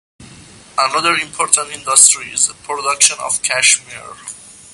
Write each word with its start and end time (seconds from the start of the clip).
Another 0.79 1.13
important 1.13 1.69
industry 1.69 2.25
is 2.31 2.47
the 2.47 2.55
production 2.55 3.17
of 3.23 3.39
cashmere. 3.43 4.15